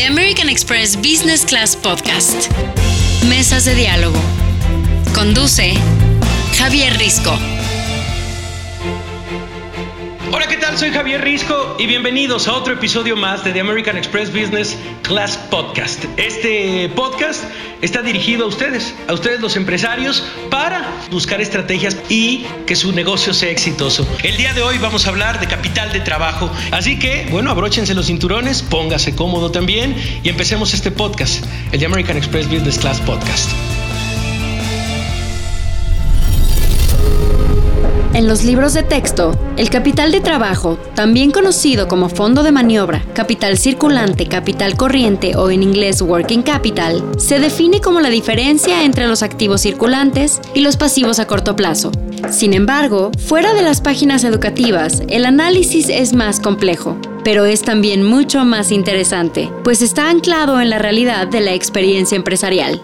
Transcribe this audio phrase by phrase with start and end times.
[0.00, 2.50] The American Express Business Class Podcast.
[3.28, 4.18] Mesas de diálogo.
[5.14, 5.74] Conduce
[6.56, 7.36] Javier Risco.
[10.32, 10.78] Hola, ¿qué tal?
[10.78, 15.36] Soy Javier Risco y bienvenidos a otro episodio más de The American Express Business Class
[15.36, 16.04] Podcast.
[16.16, 17.42] Este podcast
[17.82, 23.34] está dirigido a ustedes, a ustedes los empresarios, para buscar estrategias y que su negocio
[23.34, 24.06] sea exitoso.
[24.22, 27.94] El día de hoy vamos a hablar de capital de trabajo, así que, bueno, abróchense
[27.94, 33.00] los cinturones, póngase cómodo también y empecemos este podcast, el The American Express Business Class
[33.00, 33.50] Podcast.
[38.12, 43.04] En los libros de texto, el capital de trabajo, también conocido como fondo de maniobra,
[43.14, 49.06] capital circulante, capital corriente o en inglés working capital, se define como la diferencia entre
[49.06, 51.92] los activos circulantes y los pasivos a corto plazo.
[52.30, 58.02] Sin embargo, fuera de las páginas educativas, el análisis es más complejo, pero es también
[58.02, 62.82] mucho más interesante, pues está anclado en la realidad de la experiencia empresarial.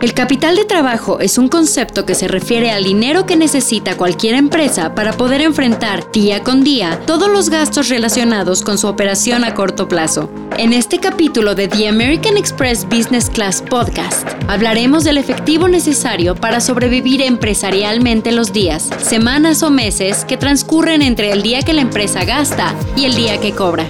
[0.00, 4.36] El capital de trabajo es un concepto que se refiere al dinero que necesita cualquier
[4.36, 9.54] empresa para poder enfrentar día con día todos los gastos relacionados con su operación a
[9.54, 10.30] corto plazo.
[10.56, 16.60] En este capítulo de The American Express Business Class Podcast, hablaremos del efectivo necesario para
[16.60, 22.24] sobrevivir empresarialmente los días, semanas o meses que transcurren entre el día que la empresa
[22.24, 23.88] gasta y el día que cobra.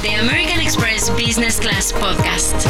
[0.00, 2.66] The American Express Business Class Podcast.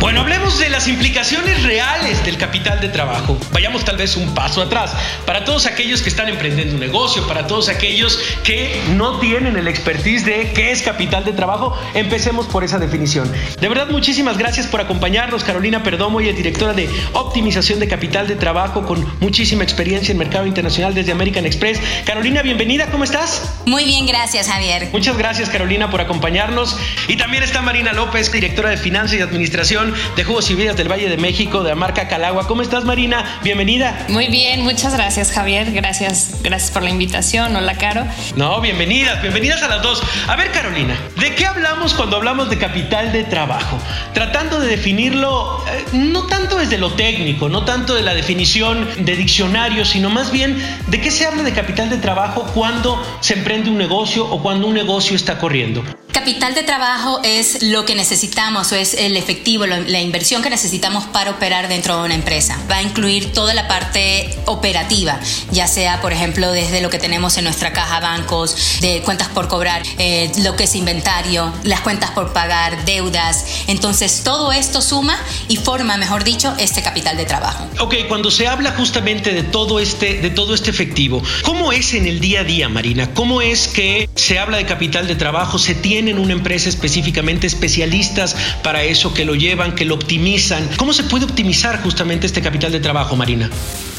[0.00, 3.36] Bueno, hablemos de las implicaciones reales del capital de trabajo.
[3.52, 4.94] Vayamos tal vez un paso atrás.
[5.26, 9.68] Para todos aquellos que están emprendiendo un negocio, para todos aquellos que no tienen el
[9.68, 13.30] expertise de qué es capital de trabajo, empecemos por esa definición.
[13.60, 15.44] De verdad, muchísimas gracias por acompañarnos.
[15.44, 20.46] Carolina Perdomo, y directora de optimización de capital de trabajo con muchísima experiencia en mercado
[20.46, 21.78] internacional desde American Express.
[22.06, 23.52] Carolina, bienvenida, ¿cómo estás?
[23.66, 24.88] Muy bien, gracias, Javier.
[24.92, 26.78] Muchas gracias, Carolina, por acompañarnos.
[27.06, 30.90] Y también está Marina López, directora de finanzas y administración de Jugos y Vidas del
[30.90, 32.46] Valle de México, de la marca Calagua.
[32.46, 33.40] ¿Cómo estás, Marina?
[33.42, 34.06] Bienvenida.
[34.08, 35.72] Muy bien, muchas gracias, Javier.
[35.72, 37.54] Gracias, gracias por la invitación.
[37.56, 38.04] Hola, Caro.
[38.36, 40.02] No, bienvenidas, bienvenidas a las dos.
[40.26, 43.78] A ver, Carolina, ¿de qué hablamos cuando hablamos de capital de trabajo?
[44.14, 49.16] Tratando de definirlo eh, no tanto desde lo técnico, no tanto de la definición de
[49.16, 50.56] diccionario, sino más bien
[50.88, 54.66] de qué se habla de capital de trabajo cuando se emprende un negocio o cuando
[54.66, 55.82] un negocio está corriendo.
[56.12, 61.04] Capital de trabajo es lo que necesitamos o es el efectivo, la inversión que necesitamos
[61.04, 62.58] para operar dentro de una empresa.
[62.70, 65.20] Va a incluir toda la parte operativa,
[65.52, 69.46] ya sea, por ejemplo, desde lo que tenemos en nuestra caja bancos, de cuentas por
[69.46, 73.44] cobrar, eh, lo que es inventario, las cuentas por pagar, deudas.
[73.68, 75.16] Entonces, todo esto suma
[75.48, 77.68] y forma, mejor dicho, este capital de trabajo.
[77.78, 82.06] Ok, cuando se habla justamente de todo este, de todo este efectivo, ¿cómo es en
[82.06, 83.14] el día a día, Marina?
[83.14, 85.58] ¿Cómo es que se habla de capital de trabajo?
[85.58, 90.66] ¿Se tiene tienen una empresa específicamente especialistas para eso, que lo llevan, que lo optimizan.
[90.78, 93.50] ¿Cómo se puede optimizar justamente este capital de trabajo, Marina?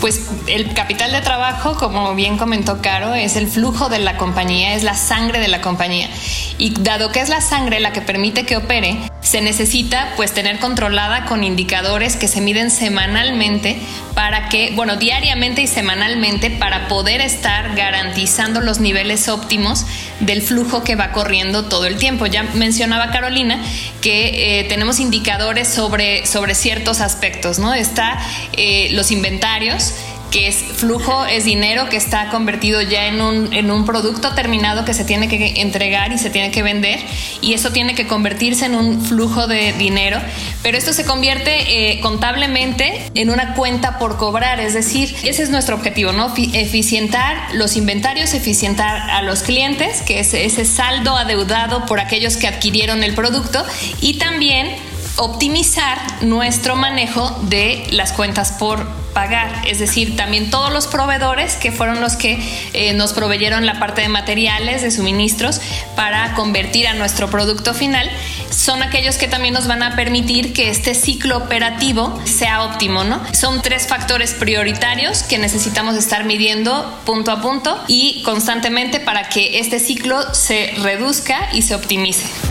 [0.02, 4.74] Pues el capital de trabajo, como bien comentó Caro, es el flujo de la compañía,
[4.74, 6.10] es la sangre de la compañía.
[6.58, 10.60] Y dado que es la sangre la que permite que opere, se necesita pues tener
[10.60, 13.80] controlada con indicadores que se miden semanalmente
[14.16, 19.86] para que, bueno, diariamente y semanalmente para poder estar garantizando los niveles óptimos
[20.20, 22.26] del flujo que va corriendo todo el tiempo.
[22.26, 23.64] Ya mencionaba Carolina
[24.02, 27.74] que eh, tenemos indicadores sobre, sobre ciertos aspectos, ¿no?
[27.74, 28.20] Está
[28.54, 29.91] eh, los inventarios,
[30.32, 34.86] que es flujo, es dinero que está convertido ya en un, en un producto terminado
[34.86, 37.00] que se tiene que entregar y se tiene que vender
[37.42, 40.20] y eso tiene que convertirse en un flujo de dinero,
[40.64, 45.50] pero esto se convierte eh, contablemente en una cuenta por cobrar, es decir, ese es
[45.50, 46.34] nuestro objetivo, ¿no?
[46.54, 52.48] Eficientar los inventarios, eficientar a los clientes, que es ese saldo adeudado por aquellos que
[52.48, 53.64] adquirieron el producto
[54.00, 54.70] y también
[55.18, 61.72] optimizar nuestro manejo de las cuentas por pagar, es decir, también todos los proveedores que
[61.72, 62.40] fueron los que
[62.74, 65.60] eh, nos proveyeron la parte de materiales, de suministros
[65.96, 68.10] para convertir a nuestro producto final,
[68.50, 73.22] son aquellos que también nos van a permitir que este ciclo operativo sea óptimo, ¿no?
[73.34, 79.60] Son tres factores prioritarios que necesitamos estar midiendo punto a punto y constantemente para que
[79.60, 82.51] este ciclo se reduzca y se optimice.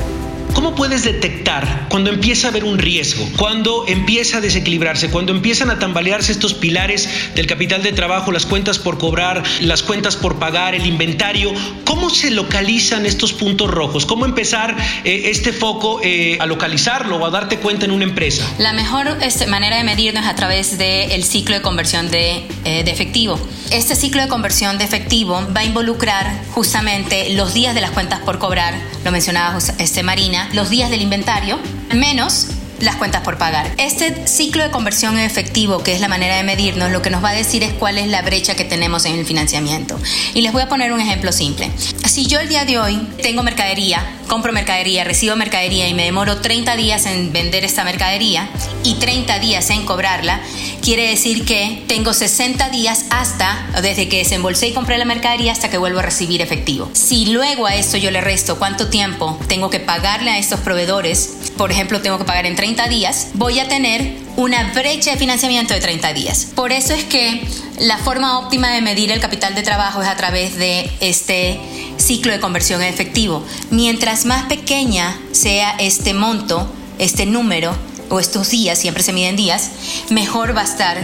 [0.60, 5.70] ¿Cómo puedes detectar cuando empieza a haber un riesgo, cuando empieza a desequilibrarse, cuando empiezan
[5.70, 10.38] a tambalearse estos pilares del capital de trabajo, las cuentas por cobrar, las cuentas por
[10.38, 11.50] pagar, el inventario?
[11.86, 14.04] ¿Cómo se localizan estos puntos rojos?
[14.04, 18.46] ¿Cómo empezar eh, este foco eh, a localizarlo o a darte cuenta en una empresa?
[18.58, 22.84] La mejor este, manera de medirnos es a través del ciclo de conversión de, eh,
[22.84, 23.40] de efectivo.
[23.70, 28.20] Este ciclo de conversión de efectivo va a involucrar justamente los días de las cuentas
[28.20, 28.74] por cobrar,
[29.04, 31.58] lo mencionaba este Marina, los días del inventario,
[31.94, 32.48] menos
[32.80, 33.70] las cuentas por pagar.
[33.76, 37.22] Este ciclo de conversión en efectivo, que es la manera de medirnos, lo que nos
[37.22, 39.98] va a decir es cuál es la brecha que tenemos en el financiamiento.
[40.34, 41.70] Y les voy a poner un ejemplo simple.
[42.04, 46.40] Si yo el día de hoy tengo mercadería, compro mercadería, recibo mercadería y me demoro
[46.40, 48.48] 30 días en vender esta mercadería
[48.82, 50.40] y 30 días en cobrarla,
[50.90, 55.70] quiere decir que tengo 60 días hasta, desde que desembolsé y compré la mercadería hasta
[55.70, 56.90] que vuelvo a recibir efectivo.
[56.94, 61.52] Si luego a esto yo le resto cuánto tiempo tengo que pagarle a estos proveedores,
[61.56, 65.74] por ejemplo, tengo que pagar en 30 días, voy a tener una brecha de financiamiento
[65.74, 66.48] de 30 días.
[66.56, 67.40] Por eso es que
[67.78, 71.60] la forma óptima de medir el capital de trabajo es a través de este
[71.98, 73.44] ciclo de conversión en efectivo.
[73.70, 77.76] Mientras más pequeña sea este monto, este número
[78.10, 79.70] o estos días, siempre se miden días,
[80.10, 80.98] mejor va a estar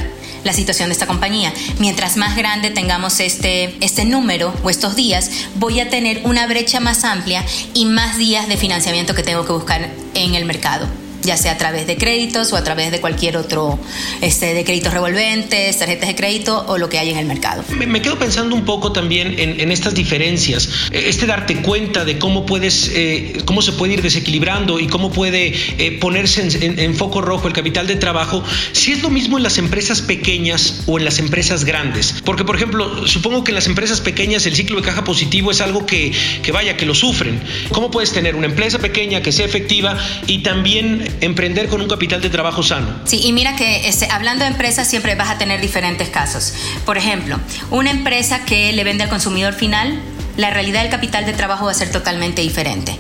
[0.45, 1.53] la situación de esta compañía.
[1.79, 6.81] Mientras más grande tengamos este, este número o estos días, voy a tener una brecha
[6.81, 7.45] más amplia
[7.75, 10.87] y más días de financiamiento que tengo que buscar en el mercado
[11.27, 13.79] ya sea a través de créditos o a través de cualquier otro,
[14.21, 17.65] este, de créditos revolventes, tarjetas de crédito o lo que hay en el mercado.
[17.69, 22.47] Me, quedo pensando un poco también en, estas diferencias, eh, este darte cuenta de cómo
[22.47, 27.49] puedes, eh, cómo se puede ir desequilibrando y cómo puede eh, ponerse en, foco rojo
[27.49, 31.19] el capital de trabajo, si es lo mismo en las empresas pequeñas o en las
[31.19, 32.15] empresas grandes.
[32.25, 35.61] Porque, por ejemplo, supongo que en las empresas pequeñas el ciclo de caja positivo es
[35.61, 36.13] algo que,
[36.43, 37.41] que vaya, que lo sufren.
[37.73, 42.21] ¿Cómo puedes tener una empresa pequeña que sea efectiva y también emprender con un capital
[42.21, 42.89] de trabajo sano.
[43.05, 46.55] Sí, y mira que este, hablando de empresas siempre vas a tener diferentes casos.
[46.85, 47.39] Por ejemplo,
[47.71, 50.01] una empresa que le vende al consumidor final,
[50.37, 52.99] la realidad del capital de trabajo va a ser totalmente diferente.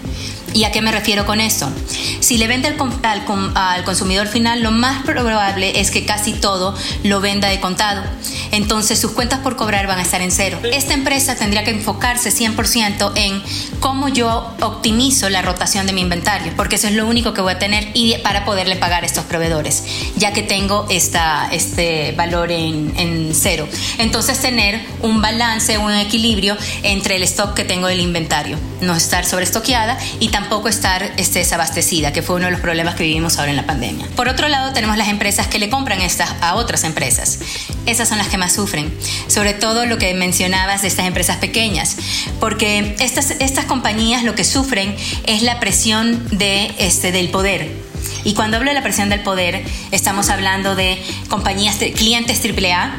[0.54, 1.68] ¿Y a qué me refiero con esto?
[2.20, 3.22] Si le vende al,
[3.54, 8.02] al, consumidor final, lo más probable es que casi todo lo venda de contado.
[8.56, 10.58] Entonces sus cuentas por cobrar van a estar en cero.
[10.72, 13.42] Esta empresa tendría que enfocarse 100% en
[13.80, 17.52] cómo yo optimizo la rotación de mi inventario, porque eso es lo único que voy
[17.52, 19.84] a tener y para poderle pagar a estos proveedores,
[20.16, 23.68] ya que tengo esta, este valor en, en cero.
[23.98, 29.26] Entonces tener un balance, un equilibrio entre el stock que tengo del inventario, no estar
[29.26, 33.50] sobreestoqueada y tampoco estar este, desabastecida, que fue uno de los problemas que vivimos ahora
[33.50, 34.06] en la pandemia.
[34.16, 37.38] Por otro lado, tenemos las empresas que le compran estas a otras empresas.
[37.84, 38.92] Esas son las que más sufren,
[39.28, 41.96] sobre todo lo que mencionabas de estas empresas pequeñas,
[42.40, 44.94] porque estas, estas compañías lo que sufren
[45.26, 47.70] es la presión de, este, del poder.
[48.24, 52.94] Y cuando hablo de la presión del poder, estamos hablando de compañías, clientes AAA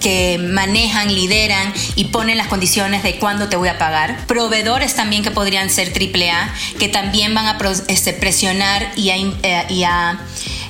[0.00, 4.26] que manejan, lideran y ponen las condiciones de cuándo te voy a pagar.
[4.26, 7.58] Proveedores también que podrían ser AAA, que también van a
[7.88, 10.18] este, presionar y a, eh, y a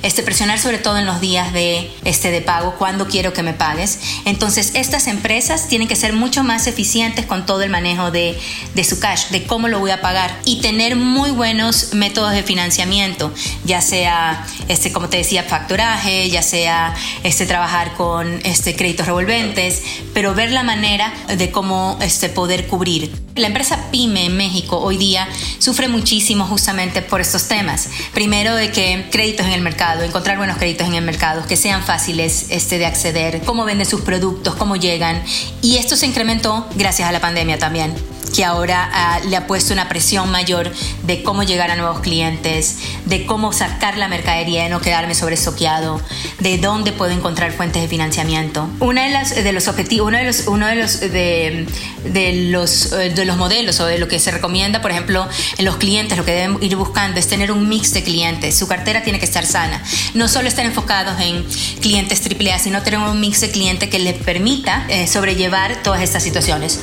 [0.03, 3.53] este, presionar sobre todo en los días de, este, de pago, cuando quiero que me
[3.53, 3.99] pagues.
[4.25, 8.39] Entonces, estas empresas tienen que ser mucho más eficientes con todo el manejo de,
[8.73, 12.43] de su cash, de cómo lo voy a pagar y tener muy buenos métodos de
[12.43, 13.31] financiamiento,
[13.65, 19.81] ya sea, este, como te decía, factoraje, ya sea este, trabajar con este, créditos revolventes,
[20.13, 23.28] pero ver la manera de cómo este, poder cubrir.
[23.39, 25.25] La empresa PyME en México hoy día
[25.59, 27.89] sufre muchísimo justamente por estos temas.
[28.13, 31.81] Primero de que créditos en el mercado, encontrar buenos créditos en el mercado, que sean
[31.81, 35.23] fáciles este, de acceder, cómo venden sus productos, cómo llegan.
[35.61, 37.93] Y esto se incrementó gracias a la pandemia también
[38.35, 40.71] que ahora ah, le ha puesto una presión mayor
[41.03, 46.01] de cómo llegar a nuevos clientes, de cómo sacar la mercadería y no quedarme sobresoqueado,
[46.39, 48.69] de dónde puedo encontrar fuentes de financiamiento.
[48.79, 51.65] Una de, los objetivos, uno uno eh,
[52.03, 56.25] de los modelos o de lo que se recomienda, por ejemplo, en los clientes, lo
[56.25, 58.57] que deben ir buscando es tener un mix de clientes.
[58.57, 59.83] Su cartera tiene que estar sana.
[60.13, 61.45] No solo estar enfocados en
[61.81, 66.23] clientes AAA, sino tener un mix de clientes que les permita eh, sobrellevar todas estas
[66.23, 66.79] situaciones.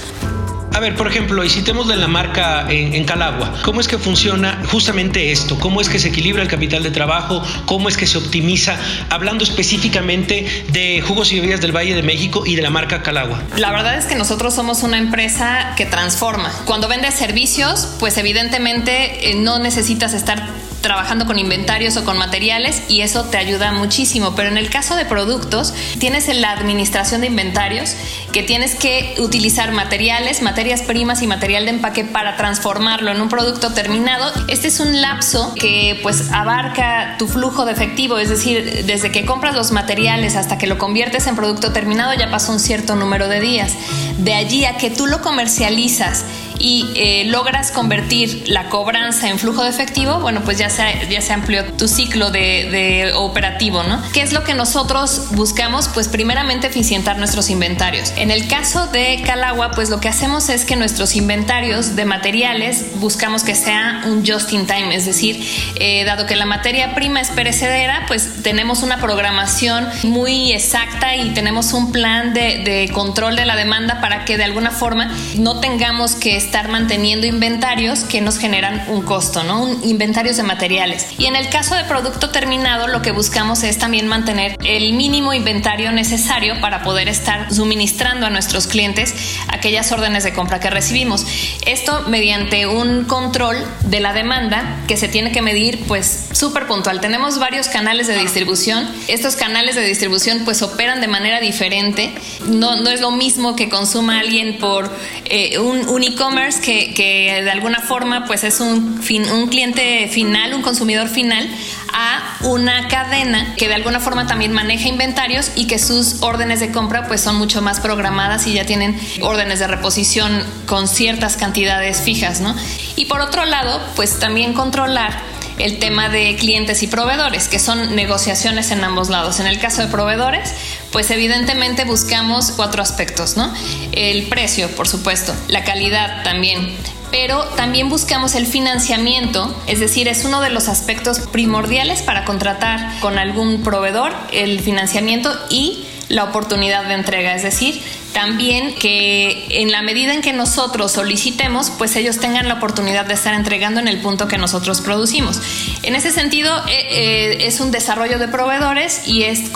[0.77, 4.63] A ver, por ejemplo, y citemos de la marca en, Calagua, ¿cómo es que funciona
[4.71, 5.59] justamente esto?
[5.59, 7.43] ¿Cómo es que se equilibra el capital de trabajo?
[7.65, 8.77] ¿Cómo es que se optimiza?
[9.09, 13.43] Hablando específicamente de jugos y bebidas del Valle de México y de la marca Calagua.
[13.57, 16.53] La verdad es que nosotros somos una empresa que transforma.
[16.67, 20.47] Cuando vendes servicios, pues evidentemente eh, no necesitas estar
[20.87, 24.37] trabajando con inventarios o con materiales y eso te ayuda muchísimo.
[24.37, 27.97] Pero en el caso de productos, tienes la administración de inventarios
[28.33, 33.29] que tienes que utilizar materiales, materias primas y material de empaque para transformarlo en un
[33.29, 34.31] producto terminado.
[34.47, 39.27] Este es un lapso que pues abarca tu flujo de efectivo, es decir, desde que
[39.27, 43.27] compras los materiales hasta que lo conviertes en producto terminado ya pasó un cierto número
[43.27, 43.73] de días.
[44.19, 46.25] De allí a que tú lo comercializas
[46.59, 51.21] y eh, logras convertir la cobranza en flujo de efectivo, bueno, pues ya se, ya
[51.21, 54.03] se amplió tu ciclo de, de, operativo, ¿no?
[54.13, 55.89] ¿Qué es lo que nosotros buscamos?
[55.89, 58.13] Pues primeramente eficientar nuestros inventarios.
[58.17, 62.99] En el caso de Calagua, pues lo que hacemos es que nuestros inventarios de materiales
[63.01, 65.45] buscamos que sea un just in time, es decir,
[65.77, 71.31] eh, dado que la materia prima es perecedera, pues tenemos una programación muy exacta y
[71.31, 75.61] tenemos un plan de, de control de la demanda para que de alguna forma no
[75.61, 79.63] tengamos que estar manteniendo inventarios que nos generan un costo, ¿no?
[79.63, 81.07] Un inventarios de materiales.
[81.19, 85.33] Y en el caso de producto terminado, lo que buscamos es también mantener el mínimo
[85.33, 89.15] inventario necesario para poder estar suministrando a nuestros clientes
[89.49, 91.27] aquellas órdenes de compra que recibimos.
[91.67, 97.01] Esto mediante un control de la demanda que se tiene que medir pues súper puntual.
[97.01, 98.89] Tenemos varios canales de distribución.
[99.09, 102.15] Estos canales de distribución pues operan de manera diferente.
[102.47, 104.91] No, no es lo mismo que consuma alguien por
[105.25, 106.03] eh, un, un
[106.37, 109.01] e-commerce que, de alguna forma pues es un,
[109.33, 111.49] un cliente final, un consumidor final,
[111.93, 116.71] a una cadena que de alguna forma también maneja inventarios y que sus órdenes de
[116.71, 122.03] compra pues son mucho más programadas y ya tienen órdenes de reposición con ciertas cantidades
[122.03, 122.55] fijas, ¿no?
[122.97, 127.97] Y por otro lado, pues también controlar el tema de clientes y proveedores, que son
[127.97, 129.41] negociaciones en ambos lados.
[129.41, 130.53] En el caso de proveedores,
[130.93, 133.53] pues evidentemente buscamos cuatro aspectos, ¿no?
[133.93, 136.77] El precio, por supuesto, la calidad también,
[137.11, 143.01] pero también buscamos el financiamiento, es decir, es uno de los aspectos primordiales para contratar
[143.01, 147.81] con algún proveedor, el financiamiento y la oportunidad de entrega, es decir,
[148.17, 153.13] también que en la medida en que nosotros solicitemos, pues ellos tengan la oportunidad de
[153.13, 155.39] estar entregando en el punto que nosotros producimos.
[155.83, 159.51] En ese sentido, eh, eh, es un desarrollo de proveedores y es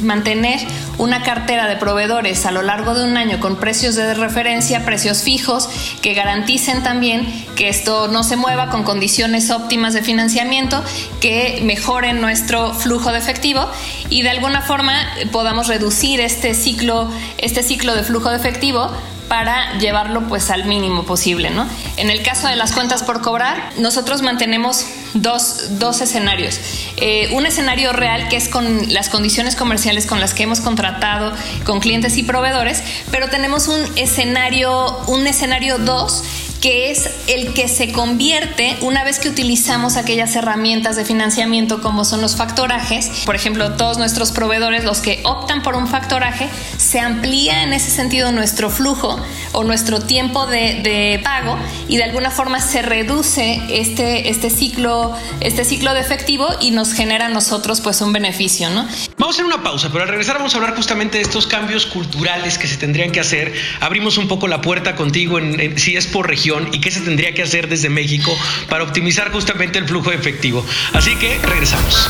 [0.00, 0.60] mantener
[0.96, 5.22] una cartera de proveedores a lo largo de un año con precios de referencia, precios
[5.22, 5.68] fijos,
[6.00, 10.82] que garanticen también que esto no se mueva con condiciones óptimas de financiamiento,
[11.20, 13.70] que mejoren nuestro flujo de efectivo
[14.08, 14.94] y de alguna forma
[15.32, 18.90] podamos reducir este ciclo, este ciclo de flujo de efectivo
[19.30, 21.64] para llevarlo pues al mínimo posible, ¿no?
[21.96, 26.58] En el caso de las cuentas por cobrar, nosotros mantenemos dos, dos escenarios.
[26.96, 31.32] Eh, un escenario real que es con las condiciones comerciales con las que hemos contratado
[31.64, 32.82] con clientes y proveedores,
[33.12, 36.24] pero tenemos un escenario, un escenario 2
[36.60, 42.04] que es el que se convierte una vez que utilizamos aquellas herramientas de financiamiento como
[42.04, 43.10] son los factorajes.
[43.24, 47.90] Por ejemplo, todos nuestros proveedores, los que optan por un factoraje, se amplía en ese
[47.90, 49.18] sentido nuestro flujo
[49.52, 51.56] o nuestro tiempo de, pago
[51.88, 56.92] y de alguna forma se reduce este, este, ciclo, este ciclo de efectivo y nos
[56.92, 58.70] genera a nosotros pues un beneficio.
[58.70, 58.86] ¿no?
[59.20, 61.84] Vamos a hacer una pausa, pero al regresar vamos a hablar justamente de estos cambios
[61.84, 63.52] culturales que se tendrían que hacer.
[63.80, 67.34] Abrimos un poco la puerta contigo en si es por región y qué se tendría
[67.34, 68.34] que hacer desde México
[68.70, 70.64] para optimizar justamente el flujo efectivo.
[70.94, 72.08] Así que regresamos.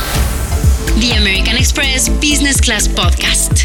[1.01, 3.65] The American Express Business Class Podcast.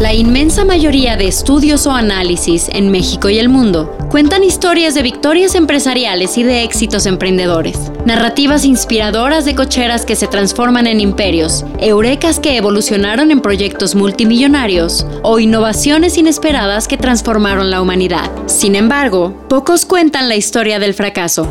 [0.00, 5.02] La inmensa mayoría de estudios o análisis en México y el mundo cuentan historias de
[5.02, 11.66] victorias empresariales y de éxitos emprendedores, narrativas inspiradoras de cocheras que se transforman en imperios,
[11.80, 18.30] eurecas que evolucionaron en proyectos multimillonarios o innovaciones inesperadas que transformaron la humanidad.
[18.46, 21.46] Sin embargo, pocos cuentan la historia del fracaso.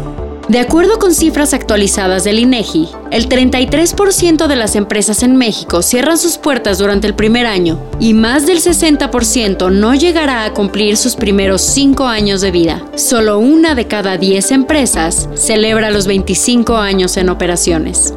[0.49, 6.17] De acuerdo con cifras actualizadas del INEGI, el 33% de las empresas en México cierran
[6.17, 11.15] sus puertas durante el primer año y más del 60% no llegará a cumplir sus
[11.15, 12.83] primeros 5 años de vida.
[12.95, 18.15] Solo una de cada 10 empresas celebra los 25 años en operaciones.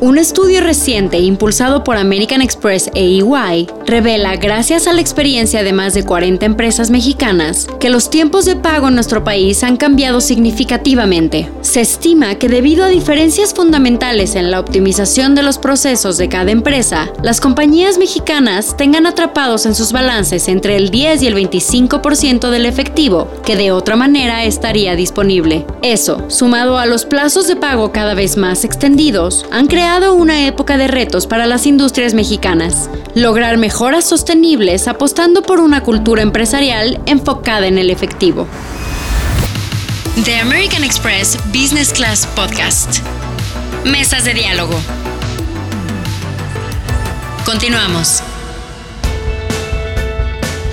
[0.00, 5.72] Un estudio reciente impulsado por American Express e EY revela, gracias a la experiencia de
[5.72, 10.20] más de 40 empresas mexicanas, que los tiempos de pago en nuestro país han cambiado
[10.20, 11.48] significativamente.
[11.62, 16.50] Se estima que debido a diferencias fundamentales en la optimización de los procesos de cada
[16.50, 22.50] empresa, las compañías mexicanas tengan atrapados en sus balances entre el 10 y el 25%
[22.50, 25.66] del efectivo que de otra manera estaría disponible.
[25.82, 30.78] Eso, sumado a los plazos de pago cada vez más extendidos, han creado una época
[30.78, 32.88] de retos para las industrias mexicanas.
[33.14, 38.48] Lograr mejoras sostenibles apostando por una cultura empresarial enfocada en el efectivo.
[40.24, 43.00] The American Express Business Class Podcast.
[43.84, 44.80] Mesas de diálogo.
[47.44, 48.22] Continuamos.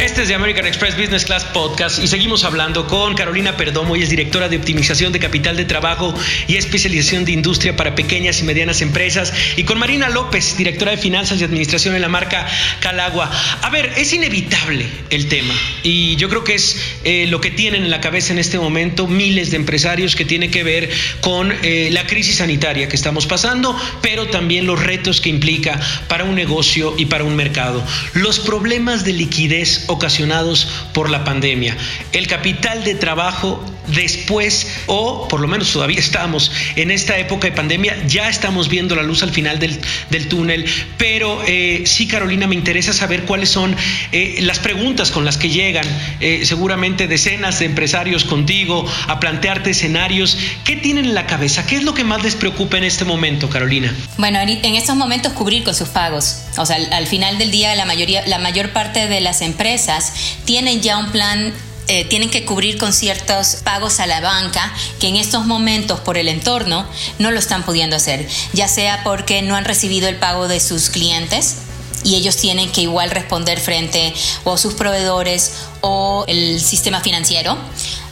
[0.01, 4.01] Este es de American Express Business Class Podcast y seguimos hablando con Carolina Perdomo, y
[4.01, 6.11] es directora de optimización de capital de trabajo
[6.47, 10.97] y especialización de industria para pequeñas y medianas empresas, y con Marina López, directora de
[10.97, 12.47] finanzas y administración en la marca
[12.79, 13.29] Calagua.
[13.61, 15.53] A ver, es inevitable el tema
[15.83, 19.05] y yo creo que es eh, lo que tienen en la cabeza en este momento
[19.05, 20.89] miles de empresarios que tiene que ver
[21.19, 26.23] con eh, la crisis sanitaria que estamos pasando, pero también los retos que implica para
[26.23, 27.85] un negocio y para un mercado.
[28.13, 31.75] Los problemas de liquidez ocasionados por la pandemia.
[32.11, 37.53] El capital de trabajo después, o por lo menos todavía estamos en esta época de
[37.53, 39.79] pandemia, ya estamos viendo la luz al final del,
[40.27, 40.65] túnel,
[40.97, 43.75] pero eh, sí, Carolina, me interesa saber cuáles son
[44.11, 45.85] eh, las preguntas con las que llegan
[46.19, 50.37] eh, seguramente decenas de empresarios contigo a plantearte escenarios.
[50.63, 51.65] ¿Qué tienen en la cabeza?
[51.65, 53.93] ¿Qué es lo que más les preocupa en este momento, Carolina?
[54.17, 56.43] Bueno, en estos momentos cubrir con sus pagos.
[56.57, 60.13] O sea, al, al final del día la mayoría, la mayor parte de las empresas
[60.45, 61.53] tienen ya un plan
[61.93, 66.17] eh, tienen que cubrir con ciertos pagos a la banca que en estos momentos por
[66.17, 66.87] el entorno
[67.19, 70.89] no lo están pudiendo hacer, ya sea porque no han recibido el pago de sus
[70.89, 71.57] clientes
[72.05, 74.13] y ellos tienen que igual responder frente
[74.45, 77.57] o sus proveedores o el sistema financiero,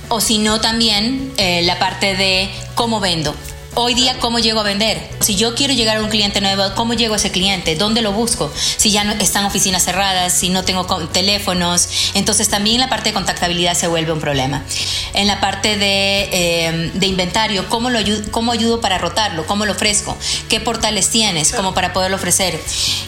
[0.10, 3.34] o si no también eh, la parte de cómo vendo
[3.82, 5.10] hoy día cómo llego a vender.
[5.22, 7.76] Si yo quiero llegar a un cliente nuevo, ¿cómo llego a ese cliente?
[7.76, 8.52] ¿Dónde lo busco?
[8.54, 13.14] Si ya no están oficinas cerradas, si no tengo teléfonos, entonces también la parte de
[13.14, 14.64] contactabilidad se vuelve un problema.
[15.14, 19.46] En la parte de, eh, de inventario, ¿cómo, lo ayudo, ¿cómo ayudo para rotarlo?
[19.46, 20.18] ¿Cómo lo ofrezco?
[20.50, 22.60] ¿Qué portales tienes como para poderlo ofrecer?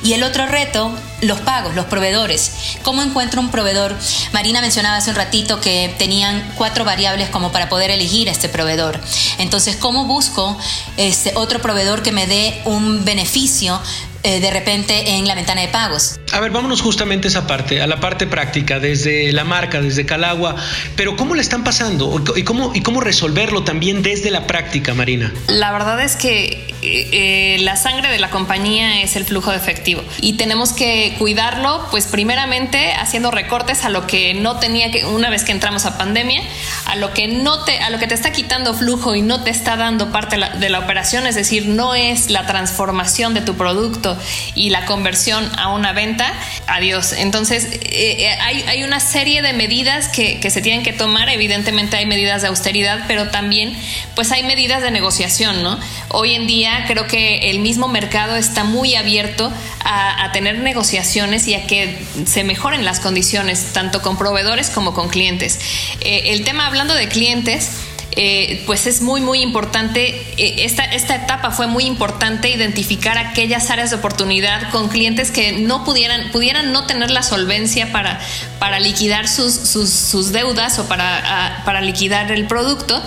[0.04, 2.52] Y el otro reto, los pagos, los proveedores.
[2.84, 3.96] ¿Cómo encuentro un proveedor?
[4.32, 8.50] Marina mencionaba hace un ratito que tenían cuatro variables como para poder elegir a este
[8.50, 9.00] proveedor.
[9.38, 10.58] Entonces, ¿cómo busco
[10.98, 13.80] este, otro proveedor que me dé un beneficio
[14.24, 16.20] eh, de repente en la ventana de pagos.
[16.32, 20.06] A ver, vámonos justamente a esa parte, a la parte práctica, desde la marca, desde
[20.06, 20.56] Calagua,
[20.96, 25.34] pero ¿cómo le están pasando y cómo, y cómo resolverlo también desde la práctica, Marina?
[25.48, 29.58] La verdad es que eh, eh, la sangre de la compañía es el flujo de
[29.58, 35.06] efectivo y tenemos que cuidarlo, pues primeramente haciendo recortes a lo que no tenía que,
[35.06, 36.42] una vez que entramos a pandemia,
[36.86, 39.50] a lo que no te, a lo que te está quitando flujo y no te
[39.50, 44.11] está dando parte de la operación, es decir, no es la transformación de tu producto,
[44.56, 46.34] y la conversión a una venta,
[46.68, 47.14] adiós.
[47.14, 47.80] Entonces, eh,
[48.20, 48.38] eh,
[48.68, 51.30] hay, una serie de medidas que, se tienen que tomar.
[51.30, 53.78] Evidentemente hay medidas de austeridad, pero también
[54.16, 55.80] pues hay medidas de negociación, ¿no?
[56.10, 59.52] Hoy en día creo que el mismo mercado está muy abierto
[59.84, 65.10] a, tener negociaciones y a que se mejoren las condiciones, tanto con proveedores como con
[65.10, 65.60] clientes.
[66.02, 67.72] Eh, el tema, hablando de clientes,
[68.14, 73.70] eh, pues es muy, muy importante, eh, esta, esta etapa fue muy importante identificar aquellas
[73.70, 78.20] áreas de oportunidad con clientes que no pudieran, pudieran no tener la solvencia para,
[78.60, 83.02] para liquidar sus, sus, deudas o para, para liquidar el producto,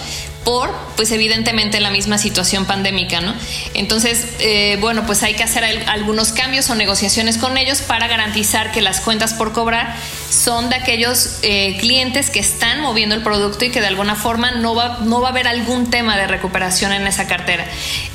[0.44, 3.35] por, pues evidentemente, la misma situación pandémica, ¿no?
[3.72, 8.70] Entonces, eh, bueno, pues hay que hacer algunos cambios o negociaciones con ellos para garantizar
[8.70, 9.96] que las cuentas por cobrar
[10.30, 14.50] son de aquellos eh, clientes que están moviendo el producto y que de alguna forma
[14.52, 17.64] no va, no va a haber algún tema de recuperación en esa cartera.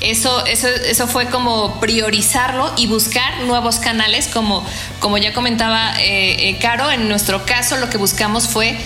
[0.00, 4.64] Eso, eso, eso fue como priorizarlo y buscar nuevos canales, como,
[5.00, 8.78] como ya comentaba eh, Caro, en nuestro caso lo que buscamos fue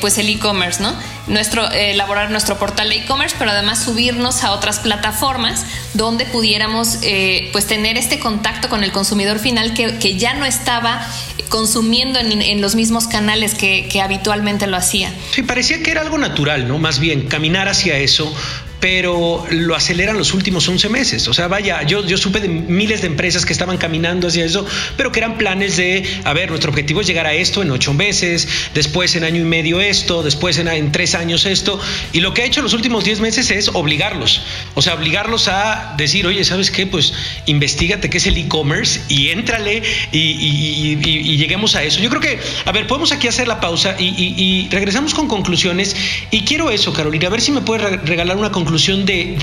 [0.00, 0.94] pues el e-commerce, ¿no?
[1.30, 5.64] Nuestro, elaborar nuestro portal de e-commerce, pero además subirnos a otras plataformas
[5.94, 10.44] donde pudiéramos eh, pues tener este contacto con el consumidor final que, que ya no
[10.44, 11.06] estaba
[11.48, 15.12] consumiendo en, en los mismos canales que, que, habitualmente lo hacía.
[15.32, 16.78] Sí, parecía que era algo natural, ¿no?
[16.78, 18.32] Más bien, caminar hacia eso
[18.80, 21.28] pero lo aceleran los últimos 11 meses.
[21.28, 24.66] O sea, vaya, yo, yo supe de miles de empresas que estaban caminando hacia eso,
[24.96, 27.92] pero que eran planes de, a ver, nuestro objetivo es llegar a esto en ocho
[27.92, 31.78] meses, después en año y medio esto, después en, en tres años esto.
[32.12, 34.42] Y lo que ha hecho los últimos 10 meses es obligarlos.
[34.74, 36.86] O sea, obligarlos a decir, oye, ¿sabes qué?
[36.86, 37.12] Pues
[37.46, 42.00] investigate qué es el e-commerce y éntrale y, y, lleguemos a eso.
[42.00, 45.94] Yo creo que, a ver, podemos aquí hacer la pausa y, regresamos con conclusiones.
[46.30, 48.69] Y quiero eso, Carolina, a ver si me puedes regalar una conclusión
[49.04, 49.36] de,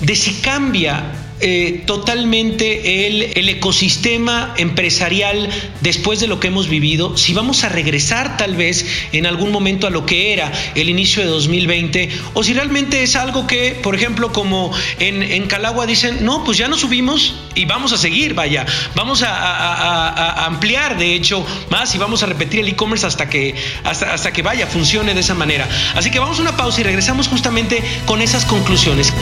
[0.00, 1.02] de, si cambia
[1.40, 5.48] eh, totalmente el, el, ecosistema empresarial
[5.80, 9.86] después de lo que hemos vivido, si vamos a regresar tal vez en algún momento
[9.86, 13.94] a lo que era el inicio de 2020, o si realmente es algo que, por
[13.94, 18.34] ejemplo, como en, en Calagua dicen, no, pues ya nos subimos y vamos a seguir,
[18.34, 23.54] vaya, vamos a, ampliar, de hecho, más y vamos a repetir el e-commerce hasta que,
[23.84, 25.68] hasta, hasta que vaya, funcione de esa manera.
[25.94, 29.12] Así que vamos a una pausa y regresamos justamente con esas conclusiones.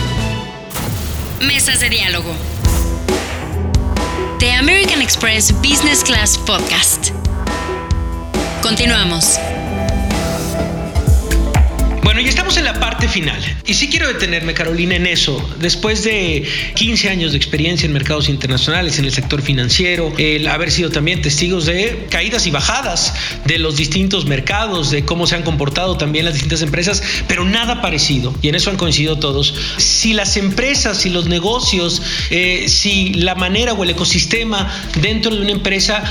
[1.41, 2.35] Mesas de diálogo.
[4.39, 7.11] The American Express Business Class Podcast.
[8.63, 9.39] Continuamos.
[12.09, 13.39] Bueno, y estamos en la parte final.
[13.67, 15.47] Y sí quiero detenerme, Carolina, en eso.
[15.61, 16.43] Después de
[16.75, 21.21] 15 años de experiencia en mercados internacionales, en el sector financiero, el haber sido también
[21.21, 23.13] testigos de caídas y bajadas
[23.45, 27.83] de los distintos mercados, de cómo se han comportado también las distintas empresas, pero nada
[27.83, 28.35] parecido.
[28.41, 29.55] Y en eso han coincidido todos.
[29.77, 35.43] Si las empresas, si los negocios, eh, si la manera o el ecosistema dentro de
[35.43, 36.03] una empresa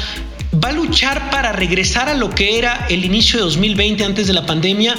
[0.64, 4.34] va a luchar para regresar a lo que era el inicio de 2020 antes de
[4.34, 4.96] la pandemia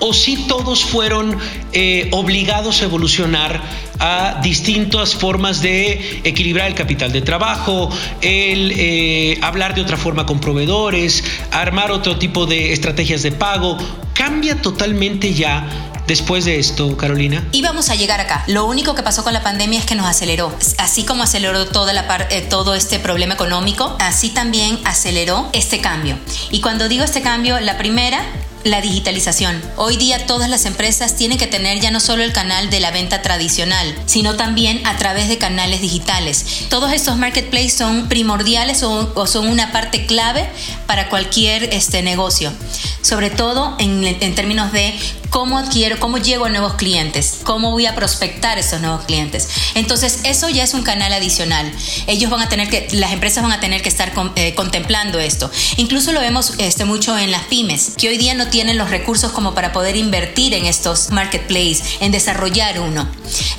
[0.00, 1.38] o si todos fueron
[1.72, 3.62] eh, obligados a evolucionar
[3.98, 7.90] a distintas formas de equilibrar el capital de trabajo,
[8.22, 13.76] el eh, hablar de otra forma con proveedores, armar otro tipo de estrategias de pago.
[14.14, 17.46] Cambia totalmente ya después de esto, Carolina?
[17.52, 18.42] Y vamos a llegar acá.
[18.48, 20.52] Lo único que pasó con la pandemia es que nos aceleró.
[20.78, 26.18] Así como aceleró toda la eh, todo este problema económico, así también aceleró este cambio.
[26.50, 28.22] Y cuando digo este cambio, la primera
[28.64, 29.60] la digitalización.
[29.76, 32.90] Hoy día todas las empresas tienen que tener ya no solo el canal de la
[32.90, 36.66] venta tradicional, sino también a través de canales digitales.
[36.68, 40.48] Todos estos marketplaces son primordiales o, son una parte clave
[40.86, 42.52] para cualquier este, negocio,
[43.02, 44.94] sobre todo en, términos de
[45.30, 49.48] cómo adquiero, cómo llego a nuevos clientes, cómo voy a prospectar esos nuevos clientes.
[49.74, 51.70] Entonces, eso ya es un canal adicional.
[52.06, 55.50] Ellos van a tener que, las empresas van a tener que estar eh, contemplando esto.
[55.76, 59.32] Incluso lo vemos este, mucho en las pymes, que hoy día no tienen los recursos
[59.32, 63.08] como para poder invertir en estos marketplaces, en desarrollar uno.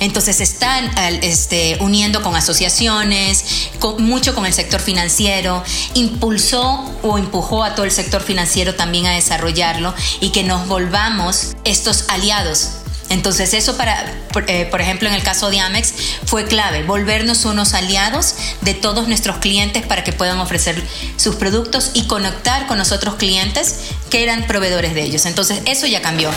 [0.00, 0.90] Entonces, están
[1.22, 5.62] este, uniendo con asociaciones, mucho con el sector financiero,
[5.94, 11.54] impulsó o empujó a todo el sector financiero también a desarrollarlo y que nos volvamos
[11.64, 12.81] estos aliados.
[13.12, 15.92] Entonces eso para, por, eh, por, ejemplo, en el caso de Amex
[16.24, 20.82] fue clave, volvernos unos aliados de todos nuestros clientes para que puedan ofrecer
[21.16, 25.26] sus productos y conectar con nosotros clientes que eran proveedores de ellos.
[25.26, 26.30] Entonces eso ya cambió.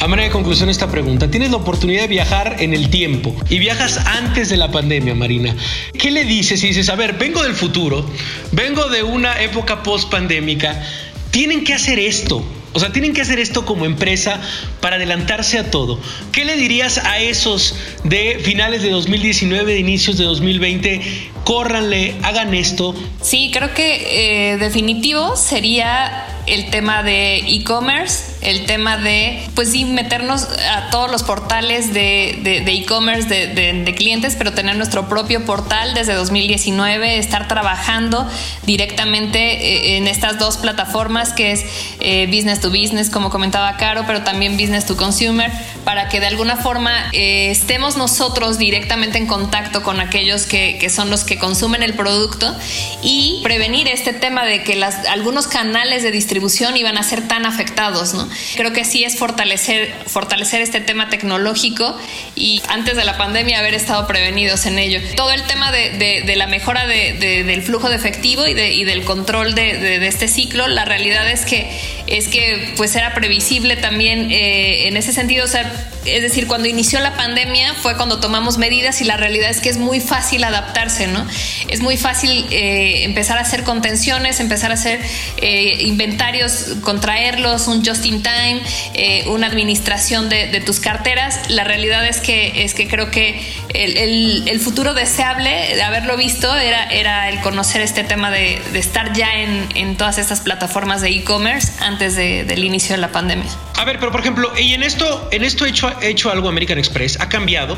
[0.00, 3.58] A manera de conclusión esta pregunta, tienes la oportunidad de viajar en el tiempo y
[3.58, 5.54] viajas antes de la pandemia, Marina.
[5.92, 8.08] ¿Qué le dices si dices, a ver, vengo del futuro,
[8.52, 10.82] vengo de una época post pandémica,
[11.30, 12.42] tienen que hacer esto?
[12.72, 14.40] O sea, tienen que hacer esto como empresa
[14.80, 16.00] para adelantarse a todo.
[16.32, 21.00] ¿Qué le dirías a esos de finales de 2019, de inicios de 2020?
[21.44, 22.94] Córranle, hagan esto.
[23.22, 29.84] Sí, creo que eh, definitivo sería el tema de e-commerce, el tema de, pues sí,
[29.84, 33.48] meternos a todos los portales de e-commerce de,
[33.84, 38.26] de, clientes, pero tener nuestro propio portal desde 2019, estar trabajando
[38.64, 41.64] directamente eh, en estas dos plataformas que es
[42.00, 45.50] eh, Business to Business, como comentaba Caro, pero también Business to Consumer,
[45.84, 50.90] para que de alguna forma eh, estemos nosotros directamente en contacto con aquellos que, que,
[50.90, 52.54] son los que consumen el producto
[53.02, 57.46] y prevenir este tema de que las, algunos canales de distribución iban a ser tan
[57.46, 58.27] afectados, ¿no?
[58.56, 61.96] Creo que sí es fortalecer, fortalecer este tema tecnológico
[62.34, 65.00] y antes de la pandemia haber estado prevenidos en ello.
[65.16, 69.04] Todo el tema de, de, la mejora de, del flujo de efectivo y, y del
[69.04, 71.70] control de, este ciclo, la realidad es que,
[72.08, 75.70] es que pues era previsible también eh, en ese sentido, o sea,
[76.14, 79.68] es decir, cuando inició la pandemia fue cuando tomamos medidas y la realidad es que
[79.68, 81.26] es muy fácil adaptarse, ¿no?
[81.68, 85.00] Es muy fácil eh, empezar a hacer contenciones, empezar a hacer
[85.38, 88.60] eh, inventarios, contraerlos, un just in time,
[88.94, 91.50] eh, una administración de, de, tus carteras.
[91.50, 93.40] La realidad es que, es que creo que
[93.74, 98.78] el, el, futuro deseable de haberlo visto era, era el conocer este tema de, de
[98.78, 103.12] estar ya en, en, todas estas plataformas de e-commerce antes de, del inicio de la
[103.12, 103.46] pandemia.
[103.76, 107.20] A ver, pero por ejemplo, y en esto, en esto hecho hecho algo American Express,
[107.20, 107.76] ha cambiado,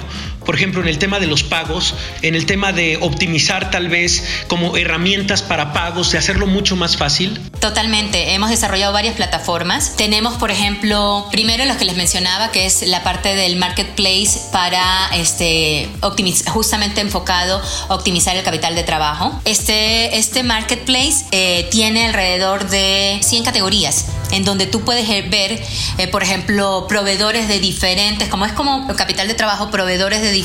[0.51, 4.25] por ejemplo, en el tema de los pagos, en el tema de optimizar tal vez
[4.49, 7.41] como herramientas para pagos, de hacerlo mucho más fácil.
[7.61, 9.95] Totalmente, hemos desarrollado varias plataformas.
[9.97, 14.83] Tenemos, por ejemplo, primero los que les mencionaba, que es la parte del marketplace para
[15.15, 15.89] este,
[16.47, 19.41] justamente enfocado a optimizar el capital de trabajo.
[19.45, 25.61] Este, este marketplace eh, tiene alrededor de 100 categorías en donde tú puedes ver,
[25.99, 30.40] eh, por ejemplo, proveedores de diferentes, como es como capital de trabajo, proveedores de diferentes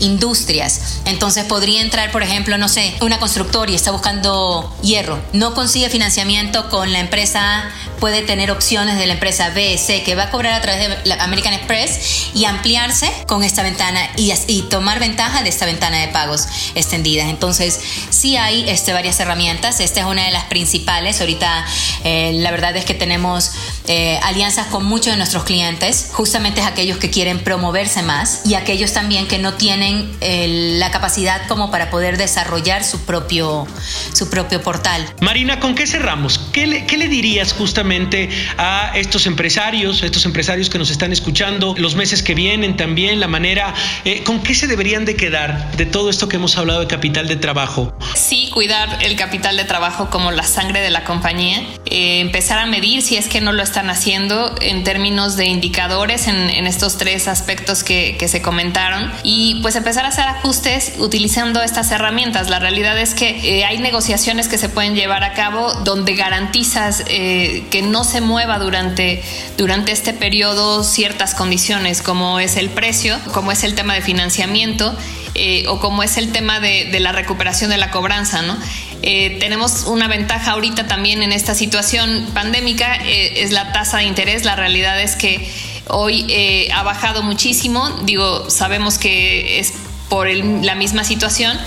[0.00, 1.00] industrias.
[1.04, 5.18] Entonces podría entrar, por ejemplo, no sé, una constructora y está buscando hierro.
[5.32, 10.14] No consigue financiamiento con la empresa puede tener opciones de la empresa B, C, que
[10.14, 14.62] va a cobrar a través de American Express y ampliarse con esta ventana y, y
[14.62, 17.28] tomar ventaja de esta ventana de pagos extendidas.
[17.28, 19.80] Entonces, sí hay este, varias herramientas.
[19.80, 21.20] Esta es una de las principales.
[21.20, 21.64] Ahorita,
[22.04, 23.52] eh, la verdad es que tenemos
[23.86, 28.67] eh, alianzas con muchos de nuestros clientes, justamente aquellos que quieren promoverse más y aquellos
[28.92, 33.66] también que no tienen eh, la capacidad como para poder desarrollar su propio,
[34.12, 35.06] su propio portal.
[35.20, 36.38] Marina, ¿con qué cerramos?
[36.52, 38.28] ¿Qué le, qué le dirías justamente
[38.58, 43.20] a estos empresarios, a estos empresarios que nos están escuchando, los meses que vienen también,
[43.20, 46.80] la manera, eh, ¿con qué se deberían de quedar de todo esto que hemos hablado
[46.80, 47.96] de capital de trabajo?
[48.14, 53.00] Sí, cuidar el capital de trabajo como la sangre de la compañía, empezar a medir
[53.00, 57.84] si es que no lo está haciendo en términos de indicadores en, estos tres aspectos
[57.84, 62.50] que, se comentaron y pues empezar a hacer ajustes utilizando estas herramientas.
[62.50, 67.04] La realidad es que eh, hay negociaciones que se pueden llevar a cabo donde garantizas
[67.06, 69.22] eh, que no se mueva durante,
[69.56, 74.92] durante este periodo ciertas condiciones como es el precio, como es el tema de financiamiento
[75.36, 78.56] eh, o como es el tema de, de la recuperación de la cobranza, ¿no?
[79.02, 84.04] Eh, tenemos una ventaja ahorita también en esta situación pandémica, eh, es la tasa de
[84.04, 84.44] interés.
[84.44, 85.48] La realidad es que
[85.88, 87.88] hoy eh, ha bajado muchísimo.
[88.04, 89.72] Digo, sabemos que es
[90.08, 91.58] por la misma situación,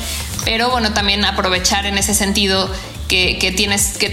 [0.46, 2.70] pero bueno, también aprovechar en ese sentido
[3.08, 3.54] que,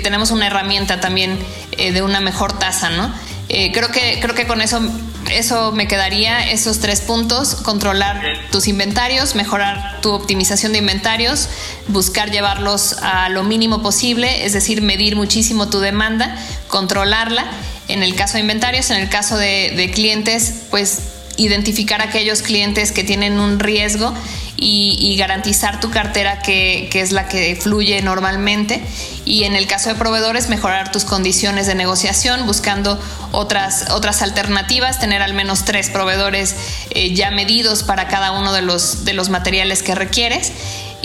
[0.03, 1.39] tenemos una herramienta también
[1.77, 3.11] de una mejor tasa, ¿no?
[3.49, 4.83] creo, que, creo que con eso
[5.31, 11.49] eso me quedaría, esos tres puntos, controlar tus inventarios, mejorar tu optimización de inventarios,
[11.89, 16.37] buscar llevarlos a lo mínimo posible, es decir, medir muchísimo tu demanda,
[16.69, 17.47] controlarla.
[17.89, 21.01] En el caso de inventarios, en el caso de, clientes, pues
[21.39, 24.13] identificar aquellos clientes que tienen un riesgo
[24.57, 28.83] y, garantizar tu cartera que, que, es la que fluye normalmente.
[29.25, 33.01] Y en el caso de proveedores, mejorar tus condiciones de negociación, buscando
[33.33, 36.57] otras, otras alternativas, tener al menos tres proveedores
[36.91, 40.53] eh, ya medidos para cada uno de los, de los materiales que requieres.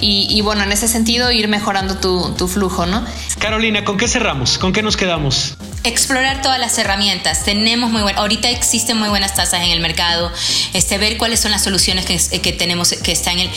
[0.05, 3.05] Y, bueno, en ese sentido, ir mejorando tu, tu flujo, ¿no?
[3.39, 4.57] Carolina, ¿con qué cerramos?
[4.57, 5.55] ¿Con qué nos quedamos?
[5.83, 7.43] Explorar todas las herramientas.
[7.43, 10.31] Tenemos muy ahorita existen muy buenas tasas en el mercado.
[10.73, 13.49] Este, ver cuáles son las soluciones que, que tenemos que está en el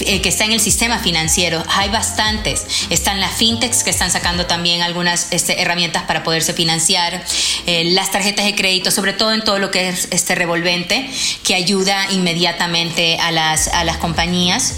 [0.00, 1.62] eh, que está en el sistema financiero.
[1.68, 2.64] Hay bastantes.
[2.90, 7.24] Están las fintechs que están sacando también algunas este, herramientas para poderse financiar.
[7.66, 11.10] Eh, las tarjetas de crédito, sobre todo en todo lo que es este revolvente,
[11.44, 14.74] que ayuda inmediatamente a las, a las compañías.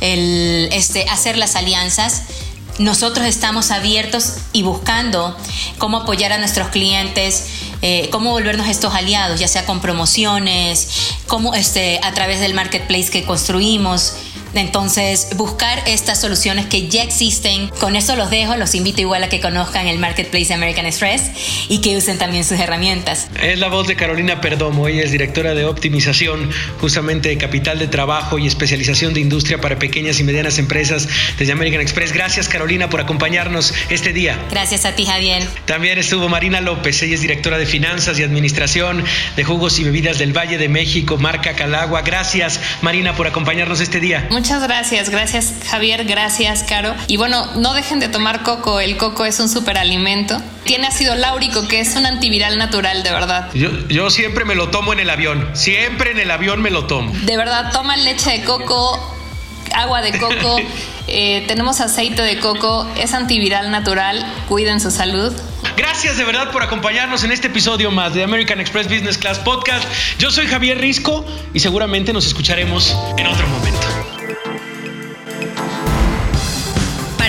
[0.00, 2.22] El, este, hacer las alianzas
[2.78, 5.36] nosotros estamos abiertos y buscando
[5.78, 7.46] cómo apoyar a nuestros clientes,
[7.82, 10.88] eh, cómo volvernos estos aliados, ya sea con promociones,
[11.26, 14.14] cómo este, a través del marketplace que construimos.
[14.60, 17.68] Entonces, buscar estas soluciones que ya existen.
[17.80, 21.30] Con eso los dejo, los invito igual a que conozcan el Marketplace American Express
[21.68, 23.28] y que usen también sus herramientas.
[23.42, 27.86] Es la voz de Carolina Perdomo, ella es directora de optimización justamente de capital de
[27.86, 32.12] trabajo y especialización de industria para pequeñas y medianas empresas desde American Express.
[32.12, 34.38] Gracias Carolina por acompañarnos este día.
[34.50, 35.46] Gracias a ti Javier.
[35.66, 39.04] También estuvo Marina López, ella es directora de finanzas y administración
[39.36, 42.02] de jugos y bebidas del Valle de México, marca Calagua.
[42.02, 44.26] Gracias Marina por acompañarnos este día.
[44.30, 46.94] Muchas gracias, gracias Javier, gracias Caro.
[47.06, 50.40] Y bueno, no dejen de tomar coco, el coco es un superalimento.
[50.64, 53.50] Tiene ácido láurico, que es un antiviral natural, de verdad.
[53.54, 56.86] Yo, yo siempre me lo tomo en el avión, siempre en el avión me lo
[56.86, 57.12] tomo.
[57.22, 58.98] De verdad, toman leche de coco,
[59.74, 60.58] agua de coco,
[61.08, 65.32] eh, tenemos aceite de coco, es antiviral natural, cuiden su salud.
[65.76, 69.84] Gracias de verdad por acompañarnos en este episodio más de American Express Business Class Podcast.
[70.18, 74.03] Yo soy Javier Risco y seguramente nos escucharemos en otro momento.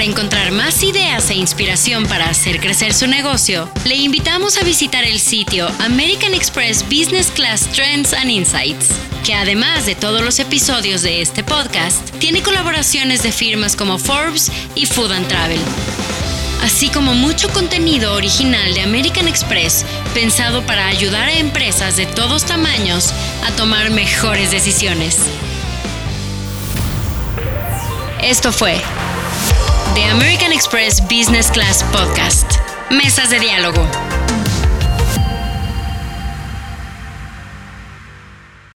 [0.06, 5.20] Encontrar más ideas e inspiración para hacer crecer su negocio, le invitamos a visitar el
[5.20, 8.89] sitio American Express Business Class Trends and Insights,
[9.26, 14.52] que además de todos los episodios de este podcast, tiene colaboraciones de firmas como Forbes
[14.76, 15.60] y Food and Travel
[16.62, 22.46] así como mucho contenido original de American Express pensado para ayudar a empresas de todos
[22.46, 23.13] tamaños
[23.46, 25.20] a tomar mejores decisiones.
[28.24, 28.82] Esto fue
[29.95, 32.60] The American Express Business Class Podcast.
[32.91, 34.25] Mesas de diálogo.